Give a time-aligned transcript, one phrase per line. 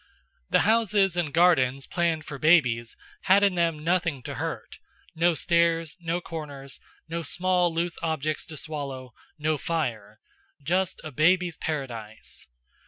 [0.49, 4.79] The houses and gardens planned for babies had in them nothing to hurt
[5.13, 10.19] no stairs, no corners, no small loose objects to swallow, no fire
[10.63, 12.47] just a babies' paradise.